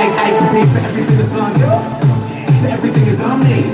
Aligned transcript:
I, 0.00 0.08
I, 0.08 0.28
I 0.32 0.64
for 0.64 0.80
everything 0.80 1.18
that's 1.20 1.36
on 1.36 1.52
you. 1.60 1.76
So 2.56 2.66
everything 2.72 3.04
is 3.04 3.20
on 3.20 3.36
me. 3.44 3.68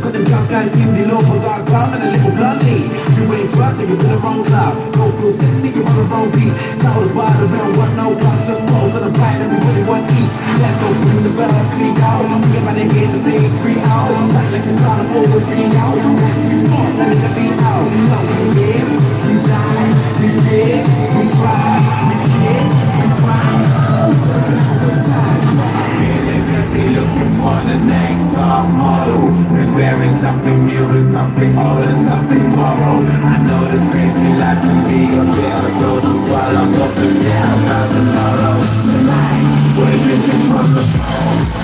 Got 0.00 0.16
them 0.16 0.24
guys 0.24 0.48
guys 0.48 0.72
in 0.72 0.88
the 0.96 1.04
local 1.04 1.36
dark 1.44 1.68
cloud 1.68 1.92
and 1.92 2.00
a 2.00 2.10
little 2.16 2.32
bluntly. 2.32 2.88
You 2.88 3.24
ain't 3.28 3.52
drunk, 3.52 3.76
nigga, 3.76 3.92
in 3.92 4.08
the 4.08 4.18
wrong 4.24 4.40
cloud. 4.40 4.72
Go 4.96 5.12
feel 5.20 5.32
sexy, 5.36 5.68
you're 5.68 5.84
on 5.84 5.96
the 6.00 6.04
wrong 6.08 6.32
beat. 6.32 6.48
Tell 6.80 6.96
the 6.96 7.12
the 7.12 7.48
man 7.52 7.76
want 7.76 7.92
no 7.92 8.16
glass, 8.16 8.48
just 8.48 8.64
pose 8.64 8.96
on 8.96 9.04
the 9.04 9.12
blind, 9.12 9.44
everybody 9.44 9.84
want 9.84 10.08
each. 10.16 10.36
Let's 10.64 10.80
open 10.80 11.22
the 11.28 11.32
valve, 11.36 11.68
clean 11.76 11.96
out. 12.00 12.24
Get 12.24 12.64
by 12.64 12.72
the 12.80 12.84
head, 12.88 13.08
the 13.12 13.20
big 13.28 13.44
three 13.60 13.80
out. 13.84 14.16
Right 14.32 14.48
like 14.48 14.64
it's 14.64 14.80
starting 14.80 15.12
over, 15.12 15.40
three 15.44 15.68
out. 15.76 15.96
Once 16.24 16.44
you 16.48 16.56
smart, 16.64 16.92
let 16.96 17.12
it 17.20 17.32
be 17.36 17.46
out. 17.60 17.84
Now 17.84 18.22
we 18.32 18.40
live, 18.64 18.88
we 19.28 19.34
die, 19.44 19.92
we 20.24 20.28
live, 20.40 20.88
we 21.12 21.22
try, 21.36 21.68
we 22.08 22.16
kiss, 22.32 22.83
wearing 29.74 30.12
something 30.12 30.66
new 30.66 31.02
something 31.02 31.56
old 31.58 31.84
something 32.06 32.44
borrowed. 32.54 33.06
I 33.08 33.36
know 33.46 33.70
this 33.70 33.84
crazy 33.90 34.30
life 34.38 34.60
can 34.62 34.80
be 34.88 35.00
a 35.12 35.24
a 35.34 36.00
to 36.00 36.12
swallow. 36.22 36.64
Down, 37.24 37.64
about 37.64 37.88
tomorrow. 37.88 38.56
Tonight, 38.92 39.44
we're 39.76 39.98
drinking 40.04 40.42
from 40.50 40.68
the 40.74 41.63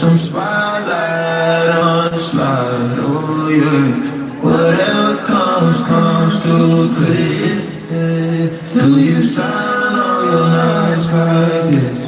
some 0.00 0.16
spotlight 0.16 1.68
on 1.76 2.10
the 2.10 2.18
slide, 2.18 2.96
oh 3.00 3.48
yeah. 3.50 4.40
Whatever 4.40 5.16
comes, 5.26 5.80
comes 5.84 6.42
to 6.42 6.56
clear. 6.96 8.48
Do 8.72 8.98
you 8.98 9.20
shine 9.22 9.98
on 10.08 10.24
your 10.24 10.48
nights 10.48 11.12
like 11.12 11.64
this? 11.68 11.99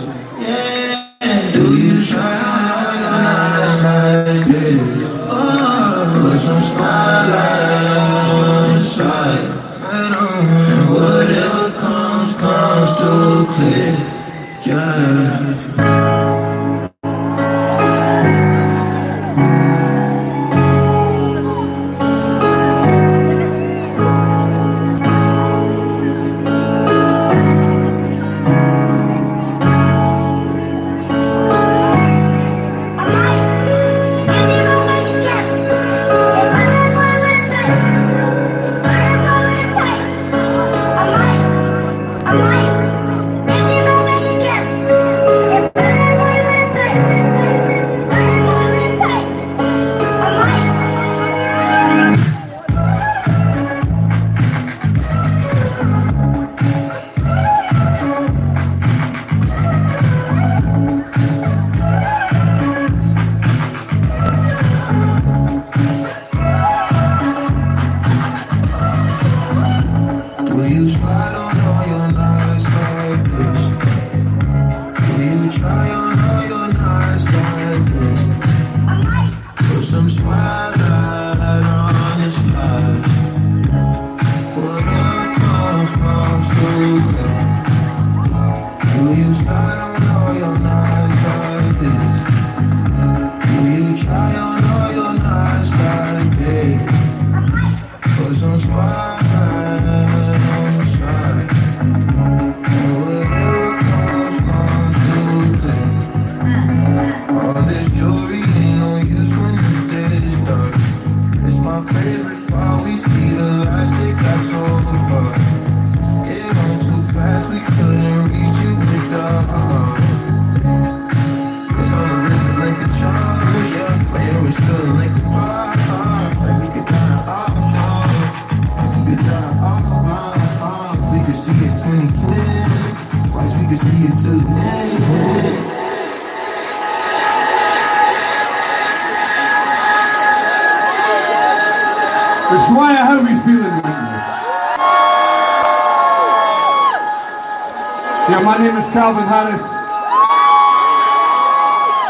Calvin 148.92 149.24
Harris. 149.24 149.64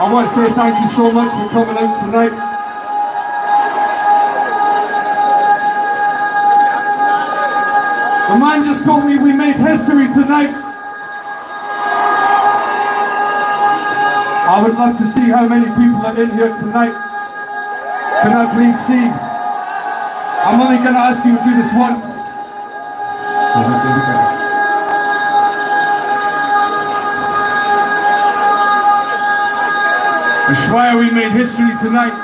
I 0.02 0.10
want 0.12 0.26
to 0.28 0.34
say 0.34 0.52
thank 0.52 0.80
you 0.80 0.88
so 0.88 1.12
much 1.12 1.30
for 1.30 1.48
coming 1.54 1.78
out 1.78 1.94
tonight. 1.94 2.34
The 8.32 8.38
man 8.38 8.64
just 8.64 8.84
told 8.84 9.06
me 9.06 9.16
we 9.18 9.32
made 9.32 9.54
history 9.54 10.10
tonight. 10.10 10.50
I 14.50 14.60
would 14.60 14.74
love 14.74 14.98
to 14.98 15.06
see 15.06 15.30
how 15.30 15.46
many 15.46 15.66
people 15.78 16.04
are 16.04 16.20
in 16.20 16.30
here 16.30 16.52
tonight. 16.52 16.98
Can 18.22 18.32
I 18.32 18.52
please 18.52 18.74
see? 18.84 19.06
I'm 19.06 20.60
only 20.60 20.82
going 20.82 20.94
to 20.94 21.00
ask 21.00 21.24
you 21.24 21.38
to 21.38 21.44
do 21.44 21.54
this 21.54 21.72
once. 21.74 22.18
Ushuaia, 30.72 30.98
we 30.98 31.10
made 31.10 31.32
history 31.32 31.68
tonight. 31.82 32.14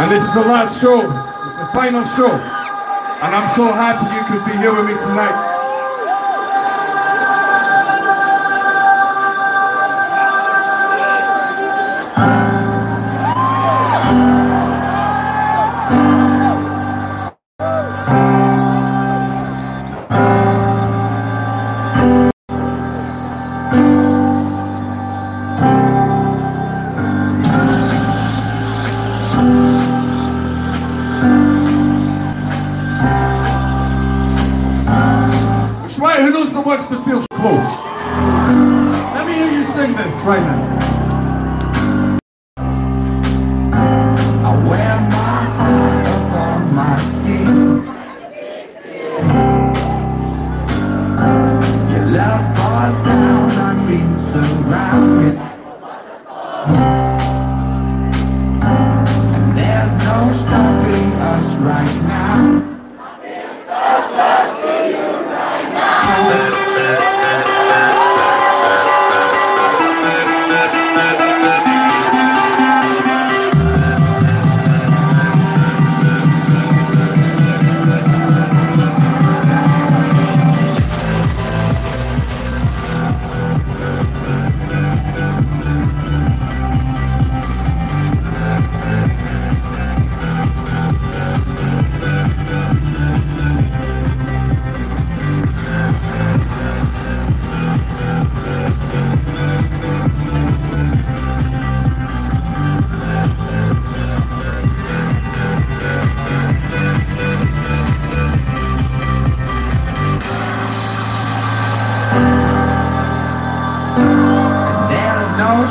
And 0.00 0.10
this 0.10 0.24
is 0.24 0.34
the 0.34 0.40
last 0.40 0.80
show. 0.80 0.98
It's 1.46 1.56
the 1.56 1.66
final 1.66 2.02
show. 2.02 2.32
And 3.22 3.36
I'm 3.36 3.46
so 3.46 3.66
happy 3.66 4.10
you 4.16 4.24
could 4.26 4.44
be 4.44 4.58
here 4.58 4.74
with 4.74 4.86
me 4.86 4.96
tonight. 4.98 5.47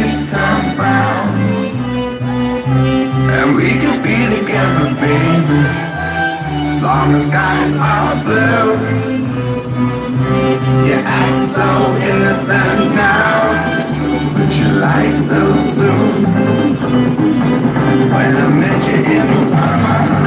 this 0.00 0.32
time 0.32 0.78
round. 0.78 1.30
And 3.36 3.56
we 3.56 3.68
could 3.80 4.00
be 4.02 4.18
together, 4.36 4.88
baby. 5.04 5.62
Long 6.84 7.14
as 7.14 7.26
skies 7.28 7.72
are 7.76 8.14
blue. 8.24 8.70
You 10.88 10.98
act 11.20 11.42
so 11.42 11.68
innocent 12.10 12.94
now, 12.94 13.40
but 14.34 14.50
you 14.58 14.68
lied 14.84 15.18
so 15.18 15.40
soon. 15.56 16.24
When 18.14 18.32
I 18.44 18.48
met 18.60 18.80
you 18.88 18.98
in 19.18 19.26
the 19.34 19.44
summer. 19.52 20.19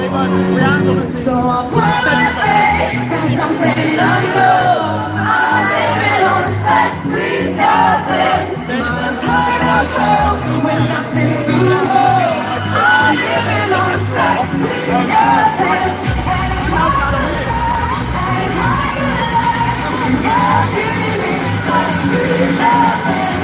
So 0.00 0.08
I 0.08 1.68
put 1.68 1.76
my 1.76 2.24
faith 2.40 3.12
in 3.12 3.26
something 3.36 4.00
unknown. 4.00 5.12
I'm 5.28 5.60
living 5.76 6.24
on 6.24 6.48
such 6.64 6.94
sweet 7.04 7.52
nothing. 7.52 8.48
I'm 8.80 9.12
tired 9.20 9.64
of 9.76 9.92
home 10.00 10.64
with 10.64 10.88
nothing 10.88 11.36
to 11.44 11.56
hold. 11.92 12.32
I'm 12.80 13.12
living 13.12 13.72
on 13.76 13.96
such 14.00 14.44
sweet 14.56 14.88
nothing. 14.88 15.84
And 16.32 16.48
it's 16.56 16.72
hard 16.72 17.04
to 17.12 17.20
love, 17.44 18.08
and 18.24 18.40
it's 18.40 18.56
hard 18.56 18.96
to 18.96 19.08
love. 19.20 20.00
And 20.00 20.16
you're 20.24 20.64
giving 20.80 21.20
me 21.20 21.34
such 21.60 21.92
sweet 22.08 22.56
nothing, 22.56 23.36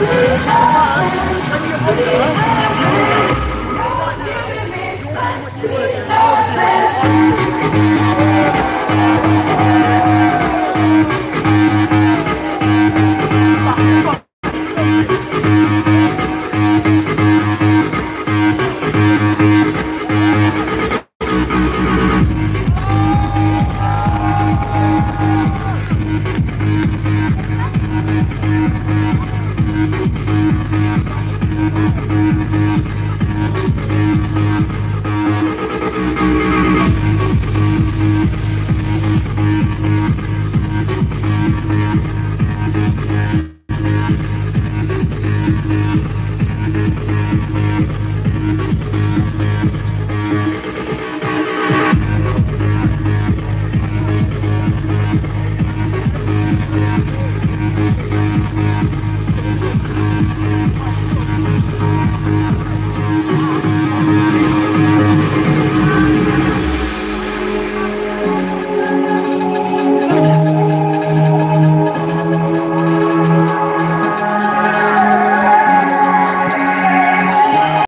sweet 0.00 0.40
nothing, 0.48 1.28
sweet 1.84 2.32
nothing. 2.40 3.49
Such 5.80 5.88
sweet 5.88 7.29